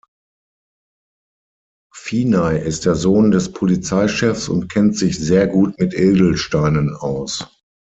Vinay 1.93 2.57
ist 2.65 2.85
der 2.87 2.95
Sohn 2.95 3.29
des 3.29 3.51
Polizeichefs 3.53 4.49
und 4.49 4.67
kennt 4.67 4.97
sich 4.97 5.19
sehr 5.19 5.45
gut 5.45 5.79
mit 5.79 5.93
Edelsteinen 5.93 6.95
aus. 6.95 7.45